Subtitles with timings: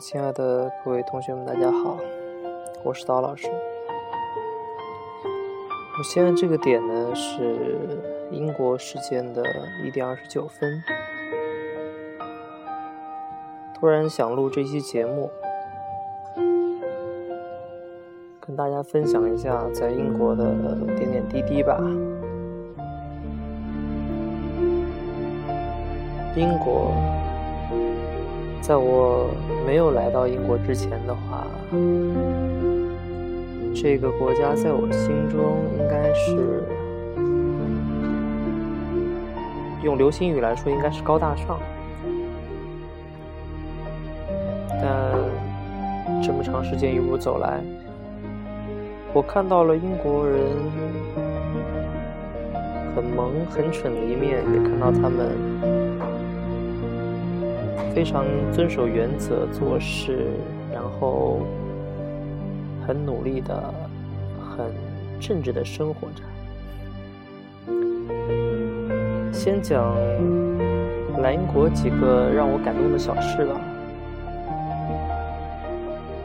[0.00, 1.98] 亲爱的各位同学们，大家好，
[2.82, 3.46] 我是刀老师。
[5.98, 8.00] 我现在这个点呢是
[8.30, 9.42] 英国时间的
[9.84, 10.82] 一点二十九分，
[13.74, 15.30] 突然想录这期节目，
[18.40, 20.54] 跟大家分享一下在英国的
[20.96, 21.78] 点点滴滴吧。
[26.34, 26.90] 英国。
[28.60, 29.30] 在我
[29.66, 31.44] 没有来到英国之前的话，
[33.74, 36.62] 这个国家在我心中应该是
[39.82, 41.58] 用流行语来说，应该是高大上。
[44.80, 45.12] 但
[46.22, 47.60] 这么长时间一路走来，
[49.12, 50.38] 我看到了英国人
[52.94, 55.79] 很萌、很蠢的一面，也看到他们。
[57.94, 60.26] 非常遵守原则做事，
[60.72, 61.40] 然后
[62.86, 63.74] 很努力的、
[64.40, 64.66] 很
[65.20, 66.22] 正直的生活着。
[69.32, 69.94] 先讲
[71.20, 73.60] 来英国几个让我感动的小事吧。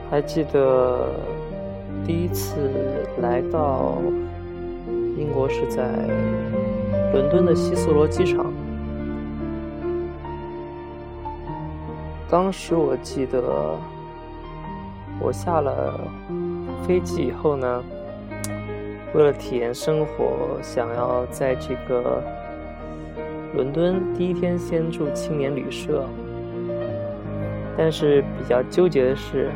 [0.10, 1.10] 还记得
[2.06, 2.56] 第一次
[3.22, 3.98] 来到
[5.18, 5.90] 英国是在
[7.12, 8.46] 伦敦的希斯罗机场。
[12.30, 13.78] 当时我记得，
[15.20, 16.00] 我下了
[16.86, 17.84] 飞机以后呢，
[19.14, 22.22] 为了体验生活，想要在这个
[23.54, 26.04] 伦敦第一天先住青年旅社。
[27.78, 29.52] 但是比较纠结的是，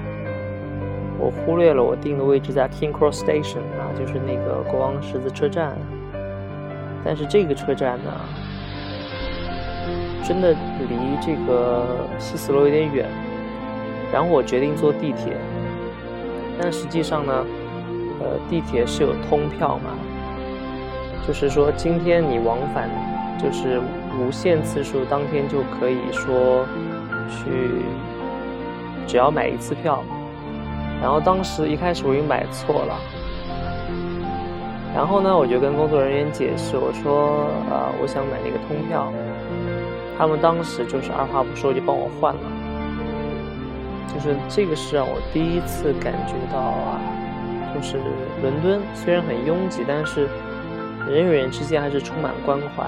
[1.17, 5.75] 我忽略了我订的位置在 King Cross Station 啊，就是那个国王十字车站。
[7.03, 8.11] 但是这个车站呢？
[10.23, 11.85] 真的离这个
[12.17, 13.09] 西斯罗有点远，
[14.11, 15.33] 然后我决定坐地铁。
[16.61, 17.45] 但实际上呢，
[18.19, 19.91] 呃，地铁是有通票嘛，
[21.27, 22.89] 就是说今天你往返
[23.41, 23.79] 就是
[24.19, 26.65] 无限次数，当天就可以说
[27.29, 27.81] 去，
[29.07, 30.03] 只要买一次票。
[31.01, 32.99] 然后当时一开始我又买错了，
[34.93, 39.09] 然后呢，我就跟工作人员解释，我说啊，我想买那个通票。
[40.19, 42.41] 他们当时就是二话不说就帮我换了，
[44.13, 46.99] 就是这个是让我第一次感觉到啊，
[47.73, 47.95] 就是
[48.41, 50.27] 伦敦虽然很拥挤，但是
[51.07, 52.85] 人与人之间还是充满关怀。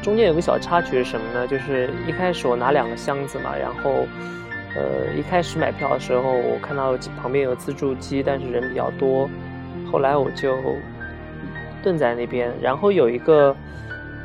[0.00, 1.44] 中间有个小插曲是什么呢？
[1.48, 4.06] 就是一开始我拿两个箱子嘛，然后
[4.76, 9.28] 呃一开始买票的时候，我看到旁边有自助机，但是人比较多，
[9.90, 10.56] 后来我就
[11.82, 13.52] 蹲在那边，然后有一个。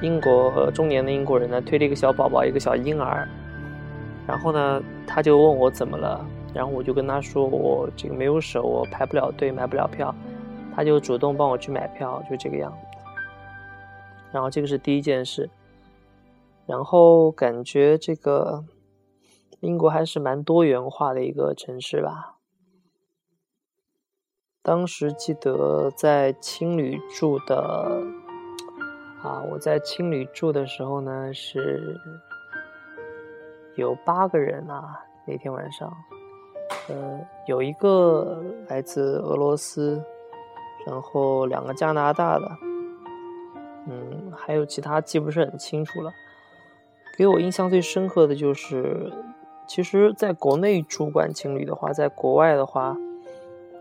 [0.06, 3.28] 英国中年的英国人呢，推了一个小宝宝，一个小婴儿，
[4.28, 6.24] 然后呢，他就问我怎么了，
[6.54, 10.14] 然后我就跟他说我这个没有手，我排不了队，买不了票，
[10.76, 12.78] 他就主动帮我去买票，就这个样子。
[14.32, 15.50] 然后这个是第一件事，
[16.68, 18.64] 然后感觉这个
[19.62, 22.36] 英国还是蛮多元化的一个城市吧。
[24.62, 28.25] 当时记得在青旅住的。
[29.26, 32.00] 啊，我在青旅住的时候呢，是
[33.74, 35.02] 有八个人啊。
[35.26, 35.92] 那天晚上，
[36.88, 40.00] 呃，有一个来自俄罗斯，
[40.86, 42.48] 然后两个加拿大的，
[43.88, 46.14] 嗯，还有其他记不是很清楚了。
[47.18, 49.12] 给我印象最深刻的就是，
[49.68, 52.96] 其实在国内住惯青旅的话，在国外的话，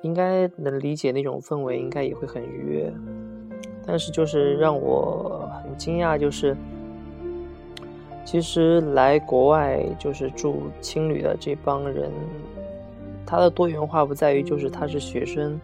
[0.00, 2.90] 应该能理解那种氛围，应该也会很愉悦。
[3.86, 6.56] 但是就是让我很惊讶，就是
[8.24, 12.10] 其实来国外就是住青旅的这帮人，
[13.26, 15.60] 他的多元化不在于就是他是学生，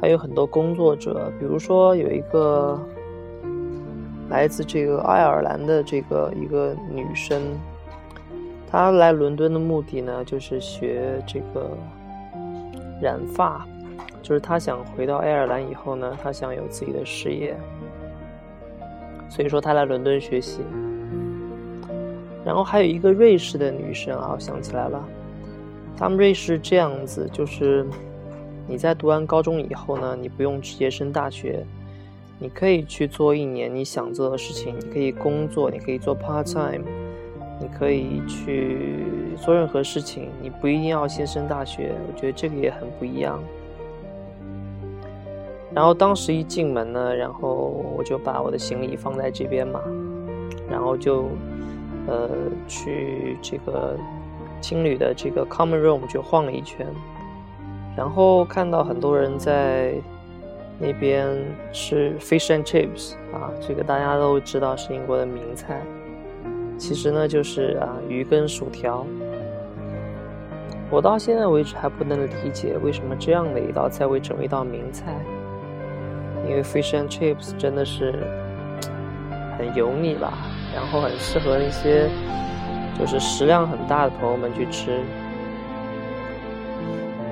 [0.00, 2.78] 还有很多工作者，比如说有一个
[4.28, 7.40] 来自这个爱尔兰的这个一个女生，
[8.70, 11.70] 她来伦敦的目的呢就是学这个
[13.00, 13.66] 染发。
[14.22, 17.56] 就是他想回到爱尔兰以后呢，他想有自己的事业，
[19.28, 20.60] 所以说他来伦敦学习。
[22.44, 25.04] 然后还有一个瑞士的女生啊，我想起来了，
[25.96, 27.86] 他们瑞士这样子，就是
[28.66, 31.64] 你在读完高中以后呢，你不用直接升大学，
[32.38, 36.84] 你可以去做一年你想做的事情，你可以工作，你可以做 part time，
[37.60, 39.04] 你可以去
[39.36, 41.92] 做任何事情，你不一定要先升大学。
[42.06, 43.42] 我觉得这个也很不一样。
[45.78, 49.80] 然后当时一进门呢，然后我就把我的行李放在这边嘛，
[50.68, 51.26] 然后就，
[52.08, 52.28] 呃，
[52.66, 53.96] 去这个
[54.60, 56.84] 青旅的这个 common room 就晃了一圈，
[57.96, 59.94] 然后看到很多人在
[60.80, 61.28] 那边
[61.72, 65.80] 吃 fish and chips 啊，这个大家都知道是英国的名菜，
[66.76, 69.06] 其实呢就是啊鱼跟薯条。
[70.90, 75.14] 我到现在为止还不能理解为什么这样的一道菜会成为一道名菜，
[76.48, 78.14] 因为 fish and chips 真的是
[79.58, 80.32] 很油腻吧，
[80.74, 82.08] 然后很适合那些。
[82.98, 84.98] 就是食量很大的朋友们去吃，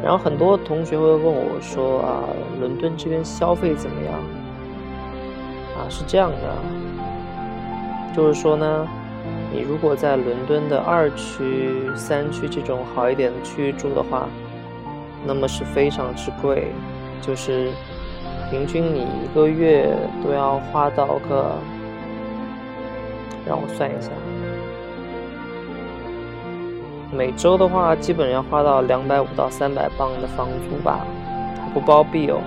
[0.01, 2.23] 然后很多同学会问我说：“啊，
[2.61, 4.15] 伦敦这边消费怎么样？”
[5.77, 8.87] 啊，是这样的，就是说呢，
[9.53, 14.29] 你如果在伦敦的二区、三区这种好一点的区域住的话，
[15.27, 16.69] 那么是非常之贵，
[17.21, 17.73] 就是
[18.51, 21.57] 平均你一个月都要花到个，
[23.45, 24.11] 让我算一下。
[27.13, 31.05] 每周的话，基本要花到两百五到三百镑的房租吧，
[31.61, 32.41] 还不包庇哦。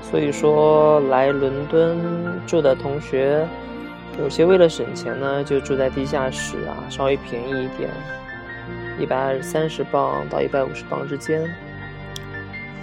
[0.00, 1.98] 所以说，来伦敦
[2.46, 3.46] 住的同学，
[4.18, 7.90] 有些为了省钱呢，就住在地下室啊，稍微便宜一点，
[8.98, 11.42] 一百三十镑到一百五十镑之间，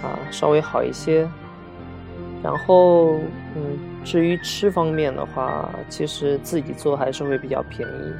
[0.02, 1.26] 啊，稍微好一些。
[2.44, 3.14] 然后，
[3.56, 8.12] 嗯，至于吃方面的话，其实自己做还是会比较便宜。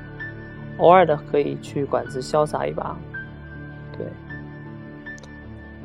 [0.79, 2.97] 偶尔的可以去馆子潇洒一把，
[3.93, 4.07] 对。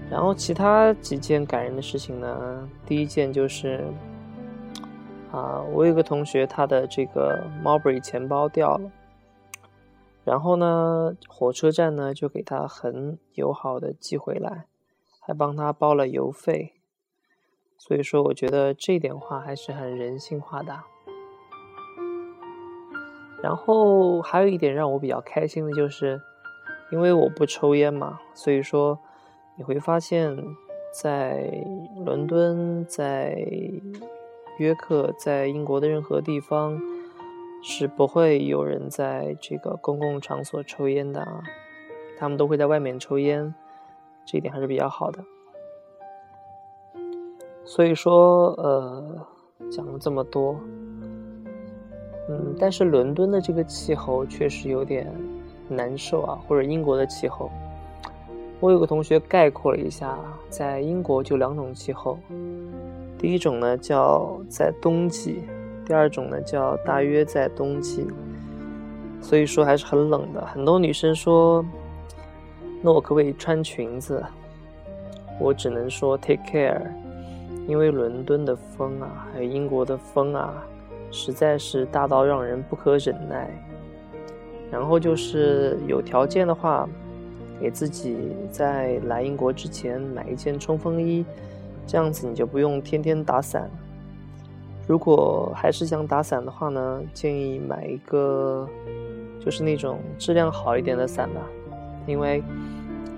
[0.09, 2.69] 然后其他几件感人的事情呢？
[2.86, 3.83] 第一件就是，
[5.33, 8.89] 啊，我有个同学，他的这个 Marbury 钱包掉了，
[10.24, 14.68] 然后呢，火车站呢就给他很友好的寄回来，
[15.19, 16.79] 还帮他包了邮费，
[17.80, 20.78] 所以说我觉得这点话还是很人性化的。
[23.42, 26.22] 然后还有一点让我比较开心的就是，
[26.92, 29.00] 因为我不抽烟嘛，所以说
[29.56, 30.38] 你会发现，
[30.92, 31.50] 在
[32.06, 33.38] 伦敦、在
[34.58, 36.78] 约克、在英国的任何地方
[37.64, 41.42] 是不会有人在这个公共场所抽烟的啊，
[42.18, 43.56] 他们都会在外面抽烟，
[44.25, 45.24] 这一点还是比较好的。
[47.69, 49.27] 所以说，呃，
[49.69, 50.60] 讲了这么多。
[52.27, 55.06] 嗯，但是伦敦的这个气候确实有点
[55.68, 57.51] 难受啊，或者英国的气候。
[58.60, 60.18] 我有个同学概括了一下，
[60.50, 62.18] 在英国就两种气候，
[63.19, 65.44] 第一种呢叫在冬季，
[65.86, 68.07] 第二种呢叫大约在冬季，
[69.22, 70.44] 所以说还是很冷的。
[70.44, 71.63] 很多女生说，
[72.81, 74.25] 那我可不可以穿裙子？
[75.39, 76.81] 我只能说 take care，
[77.69, 80.51] 因为伦敦的风啊，还有英国的风啊。
[81.12, 83.50] 实在是大到让人不可忍耐。
[84.71, 86.88] 然后就是有条件的话，
[87.60, 91.25] 给自己在来英国之前买一件冲锋衣，
[91.88, 93.69] 这样子你就不用天天打伞。
[94.88, 98.68] 如果还是想打伞的话呢，建议买一个
[99.39, 101.42] 就是那种质量好一点的伞吧，
[102.06, 102.44] 因为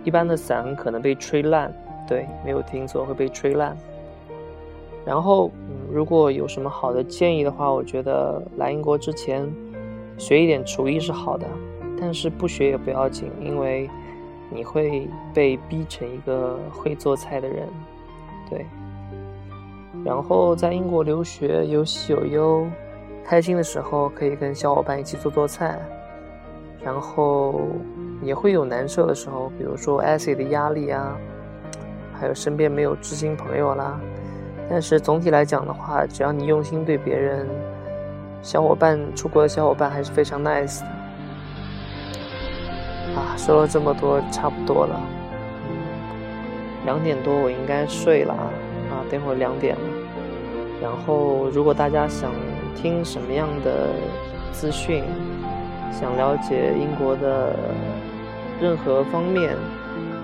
[0.03, 1.73] 一般的伞可能被吹烂。
[2.07, 3.77] 对，没有听错，会被吹烂。
[5.05, 5.51] 然后。
[5.93, 9.45] 如果有什么好的建议的话，我觉得来英国之前
[10.17, 11.45] 学一点厨艺是好的，
[11.99, 13.89] 但是不学也不要紧，因为
[14.49, 17.67] 你会被逼成一个会做菜的人，
[18.49, 18.65] 对。
[20.05, 22.65] 然后在英国留学有喜有忧，
[23.25, 25.77] 开心的时候可以跟小伙伴一起做做菜，
[26.81, 27.63] 然后
[28.23, 31.17] 也会有难受的时候，比如说 essay 的压力啊，
[32.13, 33.99] 还有身边没有知心朋友啦。
[34.73, 37.45] 但是总体来讲的话，只要你用心对别人，
[38.41, 40.85] 小伙伴出国的小伙伴还是非常 nice 的。
[43.13, 44.97] 啊，说了这么多，差不多了。
[46.85, 48.47] 两点多我应该睡了啊，
[48.91, 49.81] 啊，等会儿两点了。
[50.81, 52.31] 然后如果大家想
[52.73, 53.89] 听什么样的
[54.53, 55.03] 资讯，
[55.91, 57.53] 想了解英国的
[58.61, 59.53] 任何方面。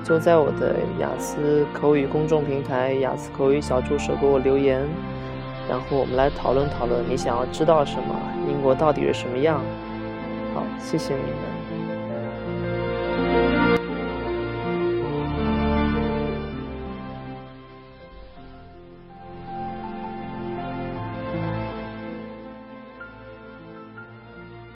[0.07, 4.87] 就在我的雅思口语公众平台“雅思口语小助手”给我留言，
[5.67, 8.15] 然后我们来讨论讨论你想要知道什么，
[8.47, 9.59] 英国到底是什么样。
[10.55, 11.56] 好，谢谢你们。